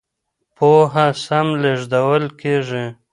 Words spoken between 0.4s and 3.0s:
پوهه سم لېږدول کېږي.